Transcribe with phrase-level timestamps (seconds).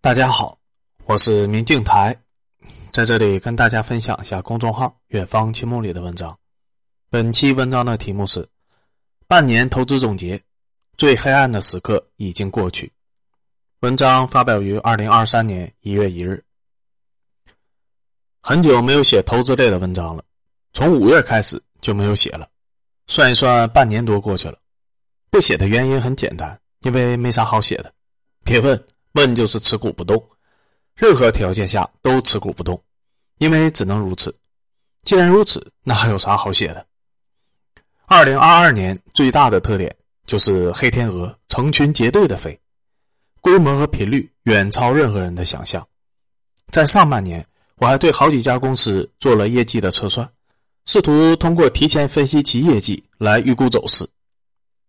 [0.00, 0.56] 大家好，
[1.06, 2.16] 我是明镜台，
[2.92, 6.38] 在这里跟大家分享一下公众号“远方青梦”里的文章。
[7.10, 8.48] 本期文章的题目是
[9.26, 10.40] “半年投资总结，
[10.96, 12.90] 最黑暗的时刻已经过去”。
[13.82, 16.42] 文章发表于二零二三年一月一日。
[18.40, 20.24] 很久没有写投资类的文章了，
[20.74, 22.48] 从五月开始就没有写了，
[23.08, 24.58] 算一算半年多过去了。
[25.28, 27.92] 不写的原因很简单，因为没啥好写的。
[28.44, 28.80] 别问。
[29.18, 30.24] 问就是持股不动，
[30.94, 32.80] 任何条件下都持股不动，
[33.38, 34.32] 因为只能如此。
[35.02, 36.86] 既然如此，那还有啥好写的？
[38.06, 42.60] 二零二二年最大的特点就是黑天鹅成群结队的飞，
[43.40, 45.86] 规模和频率远超任何人的想象。
[46.70, 47.44] 在上半年，
[47.76, 50.30] 我还对好几家公司做了业绩的测算，
[50.84, 54.08] 试图通过提前分析其业绩来预估走势。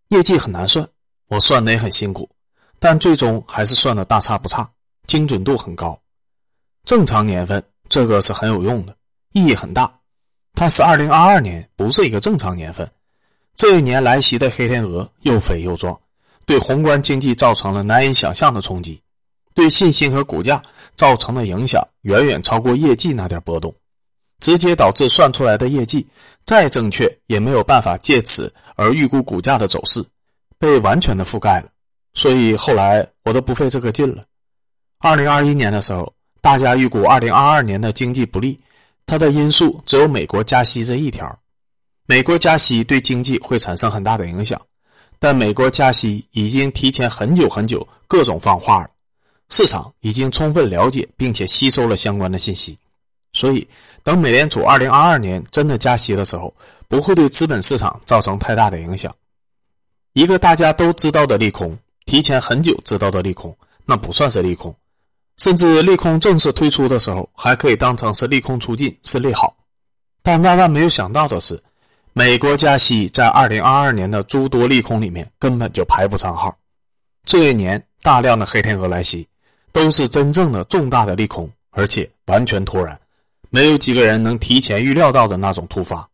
[0.10, 0.88] 业绩很难算，
[1.28, 2.30] 我算的也很辛苦。
[2.80, 4.72] 但最终还是算的大差不差，
[5.06, 6.00] 精准度很高。
[6.86, 8.96] 正常年份这个是很有用的，
[9.34, 10.00] 意义很大。
[10.56, 12.90] 但是二零二二年不是一个正常年份，
[13.56, 16.00] 这一年来袭的黑天鹅又肥又壮，
[16.46, 19.02] 对宏观经济造成了难以想象的冲击，
[19.54, 20.62] 对信心和股价
[20.96, 23.76] 造成的影响远远超过业绩那点波动，
[24.40, 26.08] 直接导致算出来的业绩
[26.46, 30.04] 再正确也没有办法借此而预估股价的走势，
[30.58, 31.70] 被完全的覆盖了。
[32.20, 34.22] 所以后来我都不费这个劲了。
[34.98, 38.60] 二零二一年的时候，大家预估二零二二年的经济不利，
[39.06, 41.40] 它的因素只有美国加息这一条。
[42.06, 44.60] 美国加息对经济会产生很大的影响，
[45.18, 48.90] 但美国加息已经提前很久很久各种放话了，
[49.48, 52.78] 市场已经充分了解并且吸收了相关的信息。
[53.32, 53.66] 所以，
[54.04, 56.54] 等美联储二零二二年真的加息的时候，
[56.90, 59.16] 不会对资本市场造成太大的影响。
[60.12, 61.80] 一个大家都知道的利空。
[62.10, 64.76] 提前很久知道的利空，那不算是利空，
[65.38, 69.56] 甚至利空正式推出的时候，还可以当成是利空出尽，是利好。
[70.24, 71.62] 但万万没有想到的是，
[72.14, 76.58] 美国加息在二零二二年的诸多利空里面根本就排不上号。
[77.26, 79.28] 这一年大量的黑天鹅来袭，
[79.72, 83.00] 都是真正的重大的利空，而且完全突然，
[83.52, 86.10] 没有几个人能提前预料到的那种突发。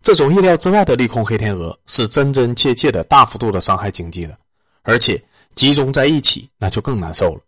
[0.00, 4.38] 这种意料之外的利空黑天鹅，是真真切切的大幅度的伤害经济的。
[4.82, 5.22] 而且
[5.54, 7.40] 集中在一起，那就更难受了。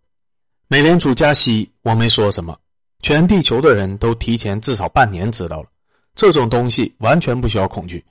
[0.69, 2.57] 美联储加息，我没说什么，
[3.03, 5.69] 全地球的人都提前至少半年知道了。
[6.15, 8.05] 这种东西完全不需要恐惧，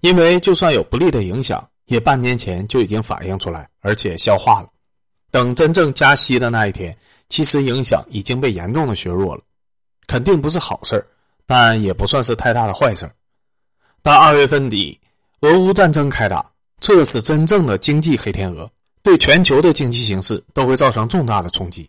[0.00, 4.68] 因为就算有不利的影响，也半年前就已经反映出来，而且消化了。
[5.30, 6.96] 等真正加息的那一天，
[7.28, 9.42] 其实影响已经被严重的削弱了，
[10.06, 11.06] 肯定不是好事
[11.46, 13.10] 但也不算是太大的坏事
[14.02, 14.98] 到二月份底，
[15.40, 16.50] 俄乌战争开打。
[16.80, 18.70] 这是真正的经济黑天鹅，
[19.02, 21.88] 对全球的经济形势都会造成重大的冲击。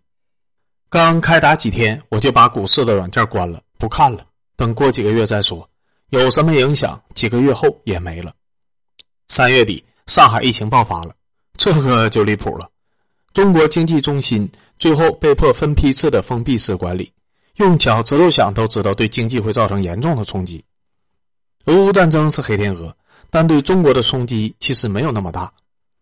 [0.90, 5.68] 刚开打几天，我就把股市的软件关了，不看了，等过几个月再说。
[6.10, 8.34] 有什么影响，几个月后也没了。
[9.28, 11.14] 三月底，上海疫情爆发了，
[11.56, 12.68] 这个就离谱了。
[13.32, 17.14] 中国经济中心最后被迫分批次的封闭式管理，
[17.58, 20.64] 用脚趾头想都知道，对经济会造成严重的冲击。
[21.66, 22.92] 俄乌战争是黑天鹅。
[23.30, 25.52] 但对中国的冲击其实没有那么大，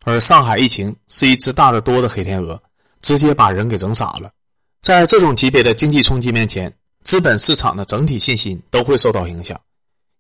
[0.04, 2.62] 而上海疫情是一只大得多的黑天鹅，
[3.02, 4.32] 直接把人给整傻了。
[4.82, 6.74] 在这种级别的经济冲击面前，
[7.04, 9.60] 资本市场的整体信心都会受到影响，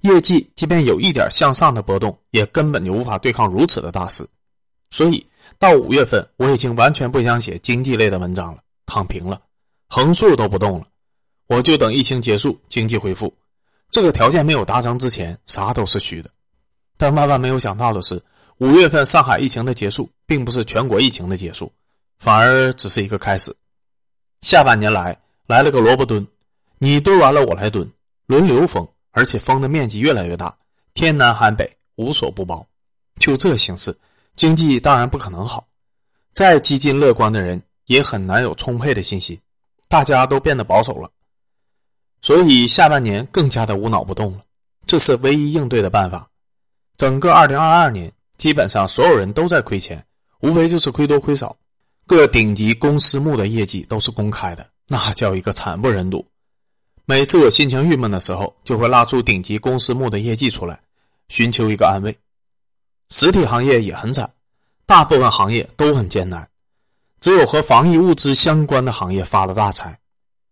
[0.02, 4.28] 业绩即便有一点向上的波动，也根本就无法对抗如此的大势。
[4.90, 5.26] 所以
[5.60, 9.42] 到五月份，我已经完全不想写经济类的文章了，躺平了，
[9.88, 10.86] 横竖都不动了，
[11.48, 13.34] 我就等疫情结束，经济恢复。
[13.92, 16.30] 这个条件没有达成之前，啥都是虚的。
[16.98, 18.22] 但万万没有想到的是，
[18.58, 21.72] 五月份上海疫情的结束，并不是全国疫情的结束，
[22.18, 23.56] 反而只是一个开始。
[24.42, 26.28] 下半年来来了个萝卜蹲，
[26.80, 27.90] 你蹲完了我来蹲，
[28.26, 30.58] 轮流封，而且封的面积越来越大，
[30.94, 32.66] 天南海北无所不包。
[33.20, 33.98] 就这形势，
[34.36, 35.68] 经济当然不可能好。
[36.34, 39.40] 再激进乐观的人也很难有充沛的信心，
[39.88, 41.10] 大家都变得保守了。
[42.22, 44.44] 所以下半年更加的无脑不动了，
[44.86, 46.30] 这是唯一应对的办法。
[46.98, 50.04] 整个二零二二年，基本上所有人都在亏钱，
[50.40, 51.56] 无非就是亏多亏少。
[52.08, 56.26] 各顶级公私募的业绩都是公开的，那叫一个惨不忍睹。
[57.06, 60.82] 每次我心情郁闷的时候，就会拉出顶级公私募的业绩出来，
[61.28, 62.18] 寻求一个安慰。
[63.10, 64.34] 实体行业也很惨，
[64.88, 66.50] 大部分行业都很艰难，
[67.20, 70.00] 只有和防疫物资相关的行业发了大财，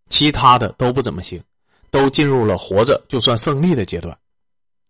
[0.09, 1.41] 其他的都不怎么行，
[1.89, 4.15] 都进入了活着就算胜利的阶段。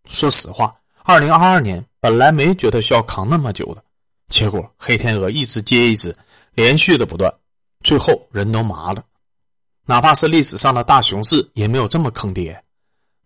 [0.10, 0.76] 说实话。
[1.08, 3.84] 二零二二年本来没觉得需要扛那么久的，
[4.28, 6.18] 结果黑天鹅一只接一只，
[6.56, 7.32] 连续的不断，
[7.84, 9.04] 最后人都麻了。
[9.86, 12.60] 哪怕是历史上的大熊市，也没有这么坑爹。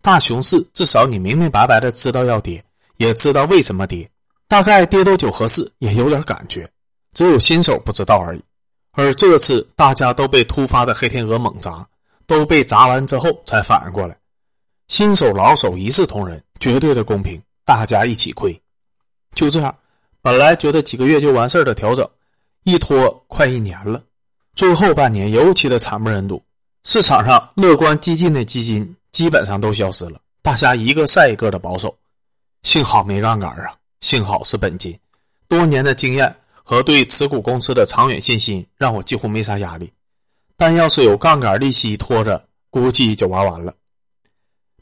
[0.02, 2.62] 大熊市至少你明明白白的知道要跌，
[2.98, 4.10] 也知道为什么跌，
[4.46, 6.70] 大概跌多久合适也有点感觉，
[7.14, 8.42] 只有新手不知道而已。
[8.92, 11.88] 而这次大家都被突发的黑天鹅猛砸，
[12.26, 14.14] 都被砸完之后才反应过来，
[14.88, 18.60] 新手老手一视同仁，绝对的公平，大家一起亏。
[19.32, 19.72] 就这样，
[20.20, 22.04] 本来觉得几个月就完事儿的调整，
[22.64, 24.02] 一拖快一年了。
[24.56, 26.42] 最后半年尤其的惨不忍睹，
[26.82, 31.96] 市场上乐观激进的基金基本上都消失了，大家一个赛一个的保守。
[32.64, 34.98] 幸好没杠杆啊，幸好是本金，
[35.46, 39.92] 多年的经验和对持股公司的长远信心让我几乎没啥压力。
[40.56, 43.72] 但要是有杠杆利息拖着，估计就玩完了。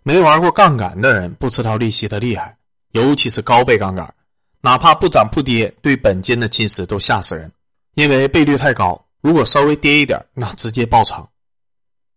[0.03, 2.57] 没玩过杠杆的人不知道利息的厉害，
[2.99, 4.13] 尤其是高倍杠杆。
[4.61, 7.51] 哪怕不涨不跌，对本金的侵蚀都吓死人，
[7.95, 9.01] 因为倍率太高。
[9.21, 11.27] 如果稍微跌一点，那直接爆仓。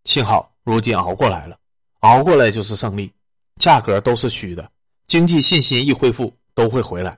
[0.06, 1.56] 幸好如今熬过来了，
[2.00, 3.12] 熬过来就是胜利。
[3.58, 4.68] 价格都是虚的，
[5.06, 7.16] 经济信心一恢复都会回来。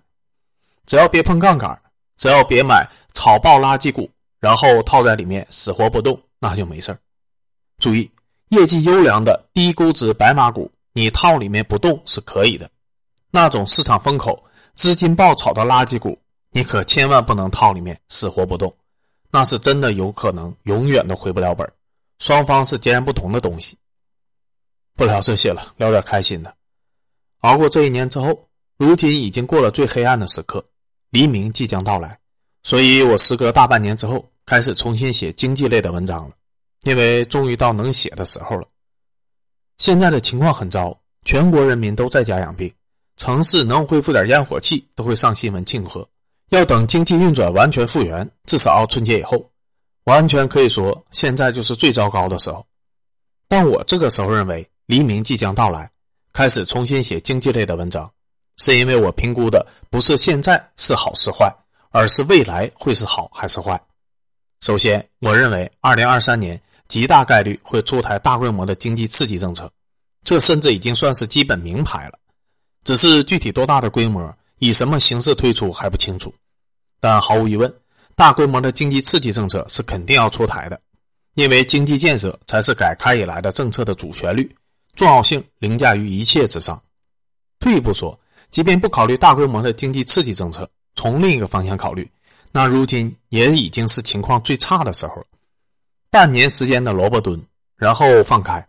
[0.86, 1.82] 只要别碰杠杆，
[2.18, 4.10] 只要别买炒爆垃圾股，
[4.42, 6.98] 然后套在里面死活不动，那就没事
[7.78, 8.12] 注意，
[8.50, 12.70] 业绩优良的低估值白马股，你套里面不动是可以的。
[13.36, 14.42] 那种市场风口。
[14.76, 16.18] 资金爆炒的垃圾股，
[16.50, 18.76] 你可千万不能套里面死活不动，
[19.30, 21.72] 那是真的有可能永远都回不了本
[22.18, 23.78] 双方是截然不同的东西。
[24.96, 26.52] 不聊这些了，聊点开心的。
[27.42, 28.48] 熬过这一年之后，
[28.78, 30.66] 如今已经过了最黑暗的时刻，
[31.12, 32.18] 黎明即将到来。
[32.64, 36.36] 所以我时隔大半年之后，开始重新写经济类的文章了，
[36.82, 38.68] 因为终于到能写的时候了。
[39.78, 42.74] 现在的情况很糟，全国人民都在家养病。
[43.18, 46.08] 城市能恢复点烟火气，都会上新闻庆贺。
[46.50, 49.50] 要等经济运转完全复原，至少春节以后，
[50.06, 52.66] 完全可以说现在就是最糟糕的时候。
[53.48, 55.90] 但我这个时候认为黎明即将到来，
[56.32, 58.12] 开始重新写经济类的文章，
[58.58, 61.52] 是因为我评估的不是现在是好是坏，
[61.92, 63.80] 而是未来会是好还是坏。
[64.62, 69.72] 首先，我认为二零二三年极大概率会出台大规模的经济刺激政策，
[70.24, 72.20] 这甚至已经算是基本明牌了。
[72.84, 76.34] 只是具体多大的规模，以什么形式推出还不清楚，
[77.00, 77.74] 但毫无疑问，
[78.16, 80.80] 大规模的经济刺激政策是肯定要出台的，
[81.36, 84.54] 因为经济建设才是改开以来的政策的主旋律，
[84.96, 86.82] 重要性凌驾于一切之上。
[87.60, 88.20] 退一步说，
[88.52, 92.10] 即便不考虑大规模的经济刺激政策，从另一个方向考虑，
[92.52, 95.26] 那如今也已经是情况最差的时候了。
[96.12, 97.42] 半年时间的萝卜蹲，
[97.78, 98.68] 然后放开，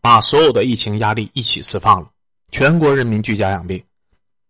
[0.00, 2.08] 把所有的疫情压力一起释放了。
[2.50, 3.82] 全国人民居家养病，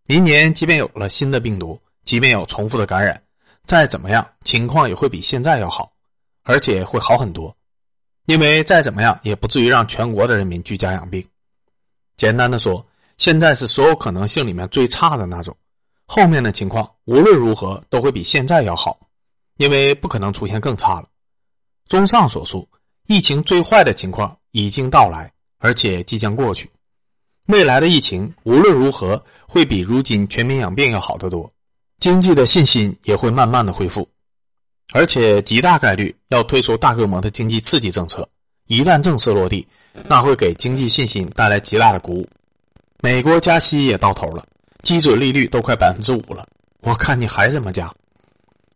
[0.07, 3.21] 明年即便有了新的病毒，即便有重复的感染，
[3.65, 5.93] 再怎么样情况也会比现在要好，
[6.45, 7.57] 而且会好很多，
[8.27, 11.27] 因为再怎么样也不至于让全国的人民居家养病。
[12.17, 15.57] 简单的说，现在是所有可能性里面最差的那种，
[16.07, 18.99] 后面的情况无论如何都会比现在要好，
[19.57, 21.07] 因为不可能出现更差了。
[21.87, 22.69] 综上所述，
[23.07, 26.71] 疫情最坏的情况已经到来，而且即将过去。
[27.47, 31.51] 未来的疫情无论如何会比如今全民养病要好得多，
[31.99, 34.09] 经济的信心也会慢慢的恢复，
[34.93, 38.29] 而且极大概率要推出大规模的经济刺激政策。
[38.67, 39.65] 一旦正式落地，
[40.09, 42.29] 那会给经济信心带来极大的鼓舞。
[43.00, 44.45] 美国加息也到头了，
[44.83, 46.45] 基准利率都快百分之五了，
[46.81, 47.95] 我看你还怎么加？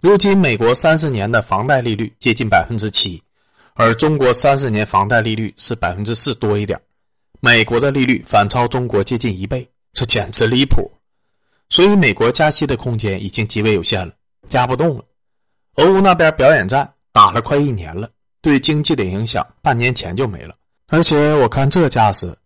[0.01, 3.21] 如今美国三十年的房贷利率接近百分之七，
[3.75, 6.81] 而中国三十年房贷利率是百分之四多一点。
[7.43, 10.91] 美国的利率反超中国接近一倍，这简直离谱。
[11.71, 14.13] 所以美国加息的空间已经极为有限了，
[14.47, 15.05] 加不动了。
[15.77, 18.11] 俄乌那边表演战打了快一年了，
[18.43, 20.55] 对经济的影响半年前就没了。
[20.89, 22.37] 而且我看这架势，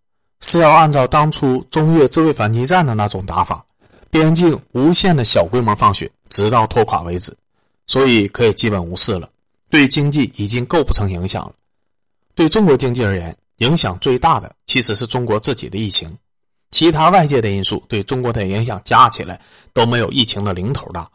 [0.41, 3.65] 是要按照当初中越自卫反击战的那种打法，
[4.11, 7.37] 边境无限的小规模放血，直到拖垮为止。
[7.89, 9.29] 所以可以基本无视了，
[9.71, 11.53] 对经济已经构不成影响了。
[12.37, 13.37] 对中国经济而言。
[13.59, 16.17] 影响最大的其实是中国自己的疫情，
[16.71, 19.41] 其他外界的因素对中国的影响加起来
[19.73, 21.09] 都没有疫情的零头大。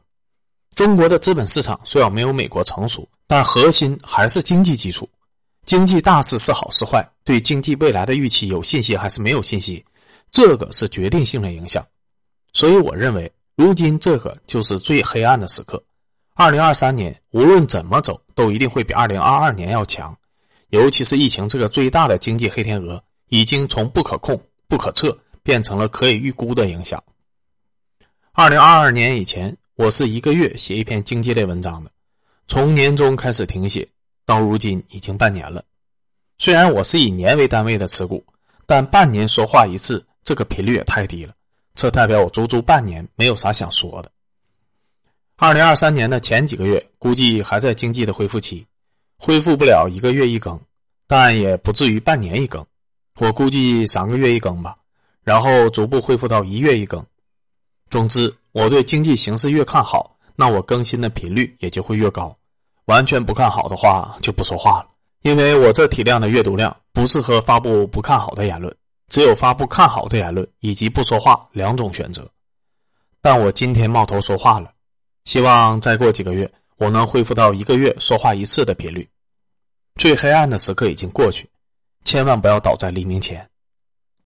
[0.75, 5.09] 中国的资本市场虽然没有美国成熟，但核心还是经济基础。
[5.65, 9.83] 经济大势是好是坏，对经济未来的预期有信心还是没有信心，
[10.31, 11.85] 这个是决定性的影响。
[12.53, 15.83] 所以我认为，如今这个就是最黑暗的时刻。
[16.33, 20.17] 二零二三年无论怎么走，都一定会比二零二二年要强。
[20.69, 27.03] 尤其是疫情这个最大的经济黑天鹅，已经从不可控、不可测变成了可以预估的影响。
[28.31, 31.91] 二零二二年以前，我是一个月写一篇经济类文章的，
[32.47, 33.87] 从年中开始停写，
[34.25, 35.63] 到如今已经半年了。
[36.37, 38.23] 虽然我是以年为单位的持股，
[38.65, 41.33] 但半年说话一次，这个频率也太低了。
[41.75, 44.11] 这代表我足足半年没有啥想说的。
[45.35, 48.65] 二零二三年的前几个月，估计还在经济的恢复期，
[49.19, 50.59] 恢复不了一个月一更，
[51.05, 52.65] 但也不至于半年一更。
[53.19, 54.77] 我估计三个月一更吧，
[55.23, 57.05] 然后逐步恢复到一月一更。
[57.89, 62.33] 总之，我对经济形势越看好，那我更新的频率也就会越高。
[62.85, 64.87] 完全不看好的话，就不说话了，
[65.21, 68.73] 因为我这体量的阅读量不适合发布不看好的言论，
[69.09, 72.27] 只有发布看好的言论以及不说话两种选择。
[73.21, 74.71] 但我今天冒头说话了，
[75.25, 79.07] 希望再过几个月，我能恢复到一个月说话一次的频率。
[79.95, 81.49] 最黑暗的时刻已经过去。
[82.05, 83.48] 千万不要倒在黎明前。